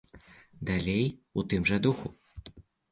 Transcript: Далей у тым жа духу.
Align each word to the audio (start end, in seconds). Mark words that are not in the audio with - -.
Далей 0.71 1.05
у 1.41 1.45
тым 1.53 1.69
жа 1.73 1.81
духу. 1.89 2.15